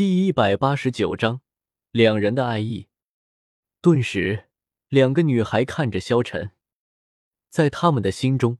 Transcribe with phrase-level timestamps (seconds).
[0.00, 1.42] 第一百八十九章，
[1.90, 2.88] 两人的爱意。
[3.82, 4.46] 顿时，
[4.88, 6.52] 两个女孩看着萧晨，
[7.50, 8.56] 在他们的心中，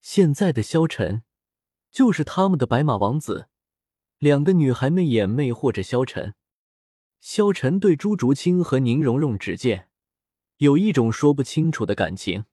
[0.00, 1.22] 现在的萧晨
[1.90, 3.50] 就是他们的白马王子。
[4.16, 6.34] 两个女孩们眼魅惑着萧晨。
[7.20, 9.90] 萧晨对朱竹清和宁荣荣只见
[10.56, 12.46] 有一种说不清楚的感情，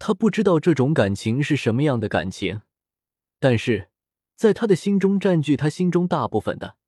[0.00, 2.62] 他不知道这种感情是什么样的感情，
[3.38, 3.90] 但是
[4.34, 6.78] 在他的心中占据他心中大部分的。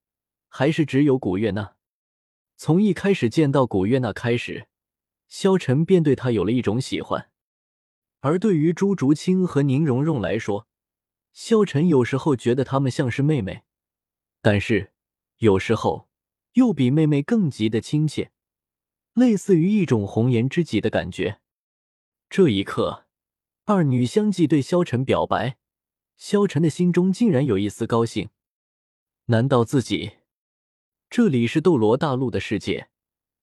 [0.56, 1.74] 还是只有古月娜。
[2.54, 4.68] 从一开始见到古月娜开始，
[5.26, 7.28] 萧晨便对她有了一种喜欢。
[8.20, 10.68] 而对于朱竹清和宁荣荣来说，
[11.32, 13.64] 萧晨有时候觉得她们像是妹妹，
[14.40, 14.92] 但是
[15.38, 16.08] 有时候
[16.52, 18.30] 又比妹妹更急的亲切，
[19.14, 21.40] 类似于一种红颜知己的感觉。
[22.30, 23.06] 这一刻，
[23.64, 25.56] 二女相继对萧晨表白，
[26.16, 28.28] 萧晨的心中竟然有一丝高兴。
[29.24, 30.18] 难道自己？
[31.16, 32.88] 这里是斗罗大陆的世界，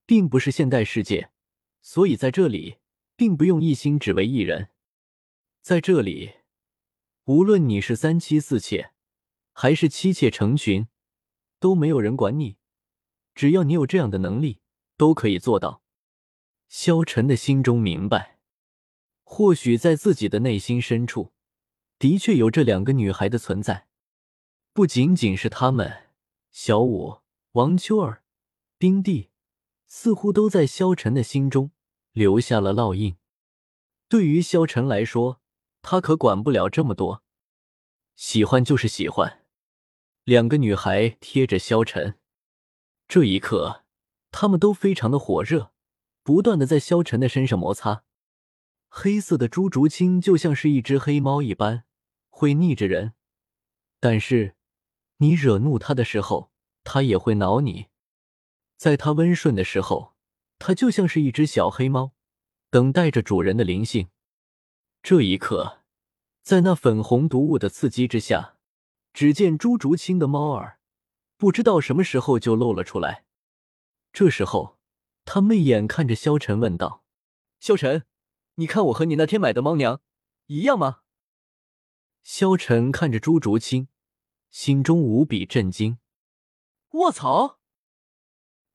[0.04, 1.30] 并不是现代世界，
[1.80, 2.76] 所以在这里
[3.16, 4.68] 并不用一心只为一人。
[5.62, 6.32] 在这里，
[7.24, 8.92] 无论你是三妻四妾，
[9.54, 10.88] 还是妻妾成群，
[11.58, 12.58] 都没有人管你。
[13.34, 14.60] 只要你有这样的能力，
[14.98, 15.82] 都可以做到。
[16.68, 18.38] 萧晨的心中明白，
[19.22, 21.32] 或许在自己的内心深处，
[21.98, 23.88] 的确有这两个女孩的存在，
[24.74, 26.10] 不仅仅是她们，
[26.50, 27.21] 小舞。
[27.52, 28.24] 王秋儿、
[28.78, 29.28] 冰帝
[29.86, 31.70] 似乎都在萧晨的心中
[32.12, 33.18] 留下了烙印。
[34.08, 35.42] 对于萧晨来说，
[35.82, 37.22] 他可管不了这么多，
[38.16, 39.44] 喜欢就是喜欢。
[40.24, 42.18] 两个女孩贴着萧晨，
[43.06, 43.84] 这一刻，
[44.30, 45.74] 他们都非常的火热，
[46.22, 48.04] 不断的在萧晨的身上摩擦。
[48.88, 51.84] 黑色的朱竹清就像是一只黑猫一般，
[52.30, 53.12] 会腻着人，
[54.00, 54.56] 但是
[55.18, 56.51] 你惹怒他的时候。
[56.84, 57.86] 它也会挠你，
[58.76, 60.14] 在它温顺的时候，
[60.58, 62.12] 它就像是一只小黑猫，
[62.70, 64.08] 等待着主人的灵性。
[65.02, 65.82] 这一刻，
[66.42, 68.56] 在那粉红毒雾的刺激之下，
[69.12, 70.78] 只见朱竹清的猫耳
[71.36, 73.24] 不知道什么时候就露了出来。
[74.12, 74.78] 这时候，
[75.24, 77.04] 他媚眼看着萧晨问道
[77.58, 78.04] ：“萧晨，
[78.56, 80.00] 你看我和你那天买的猫娘
[80.46, 81.00] 一样吗？”
[82.22, 83.88] 萧晨看着朱竹清，
[84.50, 85.98] 心中无比震惊。
[86.92, 87.58] 卧槽！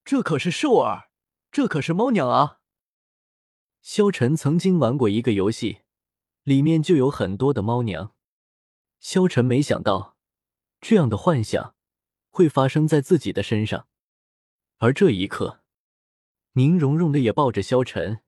[0.03, 1.11] 这可是兽儿，
[1.51, 2.61] 这可是猫娘啊！
[3.79, 5.81] 萧晨曾经玩过一个游戏，
[6.41, 8.16] 里面就有很多的猫娘。
[9.00, 10.17] 萧晨没想到，
[10.81, 11.75] 这样的幻想
[12.29, 13.88] 会发生在自己的身上。
[14.77, 15.61] 而这一刻，
[16.53, 18.23] 宁荣荣的也抱着萧晨，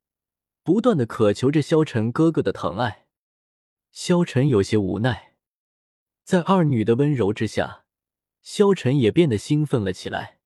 [0.61, 3.07] 不断的渴求着萧晨哥哥的疼爱。
[3.91, 5.33] 萧晨有些无奈，
[6.23, 7.85] 在二女的温柔之下。
[8.41, 10.39] 萧晨也变得兴奋了起来，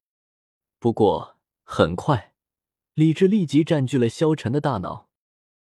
[0.80, 2.34] 不过很快，
[2.94, 5.10] 理智立即占据了萧晨的大脑。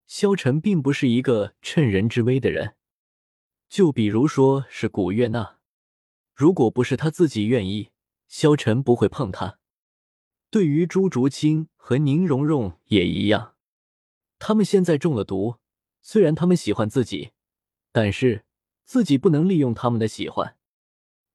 [0.06, 2.76] 萧晨并不是一个趁人之危的人，
[3.68, 5.58] 就比如说是古月娜，
[6.34, 7.90] 如果不是他自己愿意，
[8.26, 9.58] 萧晨不会碰他。
[10.50, 13.54] 对于朱竹清和宁荣荣也一样，
[14.38, 15.56] 他们现在中了毒，
[16.02, 17.32] 虽然他们喜欢自己，
[17.92, 18.44] 但是
[18.84, 20.56] 自己不能利用他们的喜欢。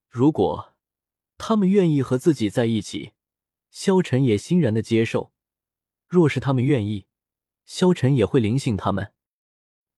[0.08, 0.73] 如果。
[1.46, 3.12] 他们愿意和自己在一起，
[3.68, 5.34] 萧晨也欣然的接受。
[6.08, 7.04] 若是他们愿意，
[7.66, 9.12] 萧晨也会灵性他们。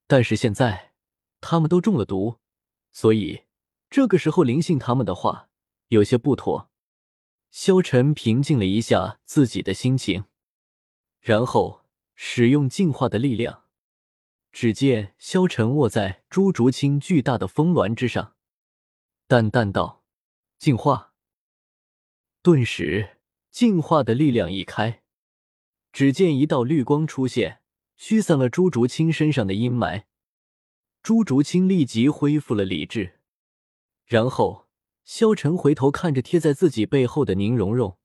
[0.08, 0.92] 但是现在
[1.40, 2.40] 他们都中了毒，
[2.90, 3.44] 所以
[3.88, 5.48] 这个时候灵性他们的话
[5.86, 6.68] 有些不妥。
[7.52, 10.24] 萧晨平静了一下自己的心情，
[11.20, 11.84] 然后
[12.16, 13.62] 使用净化的力量。
[14.50, 18.34] 只见萧晨卧在朱竹清巨大的峰峦之上，
[19.28, 20.02] 淡淡道
[20.58, 21.04] ：“净化。”
[22.46, 23.16] 顿时，
[23.50, 25.02] 净化的力量一开，
[25.90, 27.60] 只见一道绿光出现，
[27.96, 30.04] 驱散了朱竹清身上的阴霾。
[31.02, 33.18] 朱竹清立即恢复了理智。
[34.04, 34.68] 然后，
[35.02, 37.98] 萧晨回头看着贴在自己背后的宁荣荣，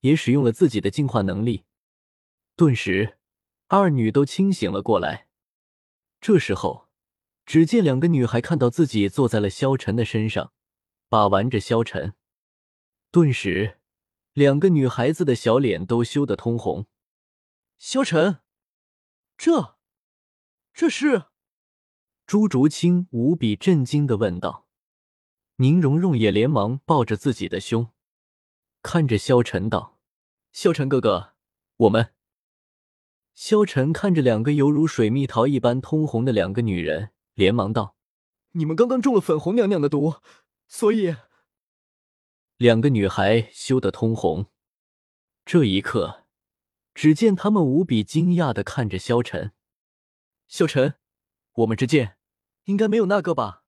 [0.00, 1.62] 也使用了自己的净化能力。
[2.56, 3.18] 顿时，
[3.68, 5.28] 二女都清醒了过来。
[6.20, 6.88] 这时候，
[7.46, 10.52] 只见两个女孩看到自己坐在了萧晨的身上，
[11.08, 12.14] 把玩着萧晨。
[13.12, 13.80] 顿时，
[14.34, 16.86] 两个女孩子的小脸都羞得通红。
[17.76, 18.38] 萧晨，
[19.36, 19.76] 这，
[20.72, 21.24] 这是？
[22.24, 24.68] 朱竹清无比震惊的问道。
[25.56, 27.88] 宁荣荣也连忙抱着自己的胸，
[28.80, 29.98] 看着萧晨道
[30.52, 31.32] ：“萧晨哥哥，
[31.78, 32.14] 我们。”
[33.34, 37.96] 萧晨看着两个犹如水蜜桃一般通红的两个女人，连忙道
[38.52, 40.14] ：“你们刚刚中了粉红娘娘的毒，
[40.68, 41.16] 所以……”
[42.60, 44.44] 两个女孩羞得通红。
[45.46, 46.26] 这一刻，
[46.92, 49.52] 只见他们无比惊讶的看着萧晨。
[50.46, 50.96] 萧晨，
[51.54, 52.18] 我们之间
[52.64, 53.64] 应该没有那个吧？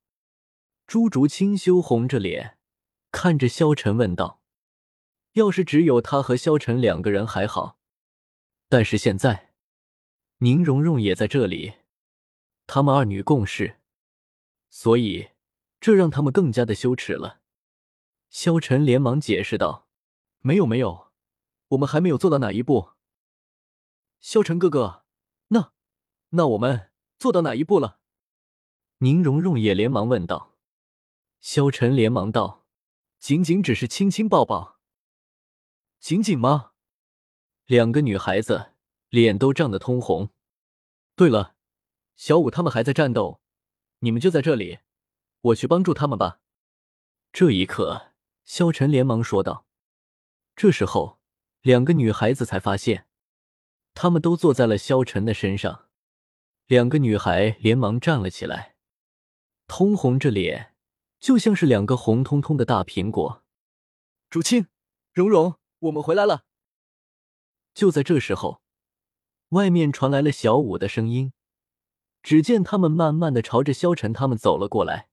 [0.87, 2.59] 朱竹清羞红着脸
[3.11, 4.43] 看着萧晨问道
[5.33, 7.79] ：“要是只有他和萧晨两个人还好，
[8.69, 9.55] 但是现在
[10.41, 11.77] 宁荣荣也在这里，
[12.67, 13.79] 他们二女共事，
[14.69, 15.31] 所以
[15.81, 17.39] 这让他们更加的羞耻了。”
[18.33, 19.87] 萧晨连忙解释道
[20.41, 21.13] ：“没有，没有，
[21.69, 22.93] 我们还没有做到哪一步。”
[24.21, 25.05] 萧晨哥哥，
[25.49, 25.75] 那
[26.31, 28.01] 那我们做到哪一步了？
[28.99, 30.57] 宁荣荣也连忙问道。
[31.41, 32.65] 萧晨连忙道
[33.21, 34.81] ：“仅仅只是亲亲抱抱，
[36.01, 36.73] 仅仅吗？”
[37.67, 38.73] 两个女孩子
[39.11, 40.31] 脸都涨得通红。
[41.15, 41.55] 对了，
[42.17, 43.43] 小五他们还在战斗，
[43.99, 44.79] 你们就在这里，
[45.43, 46.41] 我去帮助他们吧。
[47.31, 48.12] 这一刻，
[48.45, 49.67] 萧晨连忙说道。
[50.55, 51.19] 这时候，
[51.61, 53.07] 两个女孩子才发现，
[53.95, 55.89] 他们都坐在了萧晨的身上。
[56.67, 58.77] 两个女孩连忙站了起来，
[59.67, 60.75] 通红着脸。
[61.21, 63.45] 就像是两个红彤彤的大苹果。
[64.29, 64.67] 竹青、
[65.13, 66.45] 蓉蓉，我们回来了。
[67.75, 68.61] 就在这时候，
[69.51, 71.33] 外面传来了小五的声音。
[72.25, 75.09] 只见他们慢慢的朝着萧晨他们走了过来。